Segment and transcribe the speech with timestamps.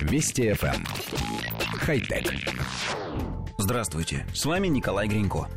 [0.00, 0.74] Вести FM.
[0.74, 0.84] Эм.
[1.78, 2.32] Хай-тек.
[3.58, 5.48] Здравствуйте, с вами Николай Гринько.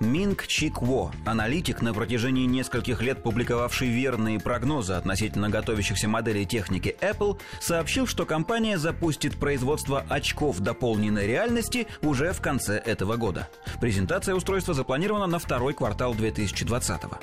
[0.00, 6.96] Минг Чик Во, аналитик, на протяжении нескольких лет публиковавший верные прогнозы относительно готовящихся моделей техники
[7.00, 13.48] Apple, сообщил, что компания запустит производство очков дополненной реальности уже в конце этого года.
[13.80, 17.20] Презентация устройства запланирована на второй квартал 2020 года.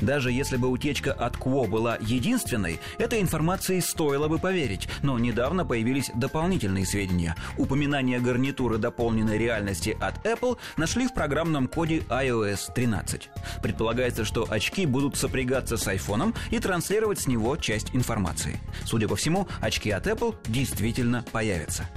[0.00, 4.88] Даже если бы утечка от Кво была единственной, этой информации стоило бы поверить.
[5.02, 7.36] Но недавно появились дополнительные сведения.
[7.56, 13.30] Упоминание гарнитуры дополненной реальности от Apple нашли в программном коде iOS 13.
[13.62, 18.60] Предполагается, что очки будут сопрягаться с айфоном и транслировать с него часть информации.
[18.84, 21.88] Судя по всему, очки от Apple действительно появятся.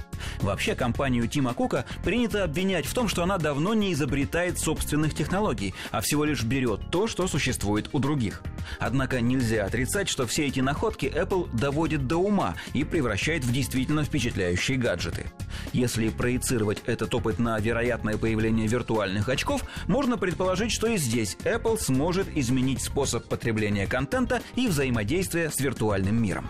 [0.42, 5.72] Вообще, компанию Тима Кука принято обвинять в том, что она давно не изобретает собственных технологий,
[5.92, 8.42] а всего лишь берет то, что существует у других.
[8.80, 14.02] Однако нельзя отрицать, что все эти находки Apple доводит до ума и превращает в действительно
[14.04, 15.26] впечатляющие гаджеты.
[15.72, 21.78] Если проецировать этот опыт на вероятное появление виртуальных очков, можно предположить, что и здесь Apple
[21.80, 26.48] сможет изменить способ потребления контента и взаимодействия с виртуальным миром.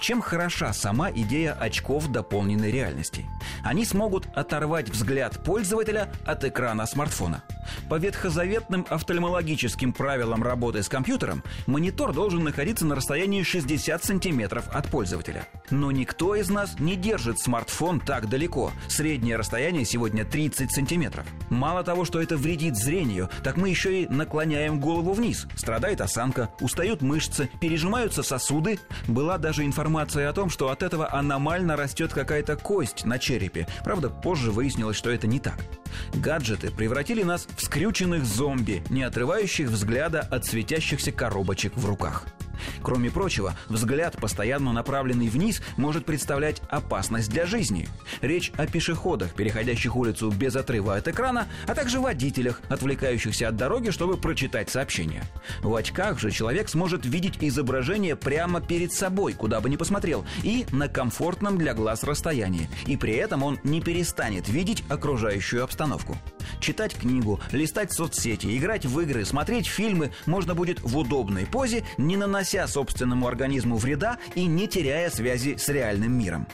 [0.00, 3.26] Чем хороша сама идея очков дополненной реальности?
[3.64, 7.42] Они смогут оторвать взгляд пользователя от экрана смартфона–
[7.88, 14.88] по ветхозаветным офтальмологическим правилам работы с компьютером монитор должен находиться на расстоянии 60 сантиметров от
[14.88, 15.46] пользователя.
[15.70, 18.72] Но никто из нас не держит смартфон так далеко.
[18.88, 21.26] Среднее расстояние сегодня 30 сантиметров.
[21.50, 25.46] Мало того, что это вредит зрению, так мы еще и наклоняем голову вниз.
[25.56, 28.78] Страдает осанка, устают мышцы, пережимаются сосуды.
[29.06, 33.66] Была даже информация о том, что от этого аномально растет какая-то кость на черепе.
[33.84, 35.58] Правда, позже выяснилось, что это не так.
[36.14, 42.26] Гаджеты превратили нас скрюченных зомби, не отрывающих взгляда от светящихся коробочек в руках.
[42.82, 47.88] Кроме прочего, взгляд, постоянно направленный вниз, может представлять опасность для жизни.
[48.20, 53.90] Речь о пешеходах, переходящих улицу без отрыва от экрана, а также водителях, отвлекающихся от дороги,
[53.90, 55.22] чтобы прочитать сообщение.
[55.62, 60.66] В очках же человек сможет видеть изображение прямо перед собой, куда бы ни посмотрел, и
[60.72, 62.68] на комфортном для глаз расстоянии.
[62.86, 66.16] И при этом он не перестанет видеть окружающую обстановку.
[66.60, 72.16] Читать книгу, листать соцсети, играть в игры, смотреть фильмы можно будет в удобной позе, не
[72.16, 76.46] нанося собственному организму вреда и не теряя связи с реальным миром.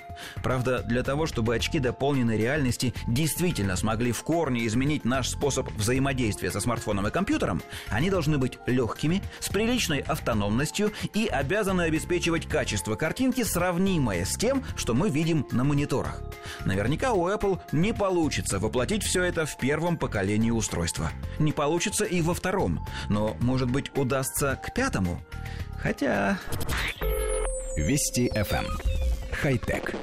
[0.43, 6.51] Правда, для того, чтобы очки дополненной реальности действительно смогли в корне изменить наш способ взаимодействия
[6.51, 12.95] со смартфоном и компьютером, они должны быть легкими, с приличной автономностью и обязаны обеспечивать качество
[12.95, 16.23] картинки, сравнимое с тем, что мы видим на мониторах.
[16.65, 21.11] Наверняка у Apple не получится воплотить все это в первом поколении устройства.
[21.39, 22.81] Не получится и во втором,
[23.11, 25.21] но, может быть, удастся к пятому?
[25.79, 26.39] Хотя...
[27.77, 28.65] Вести FM.
[29.31, 29.95] Хай-тек.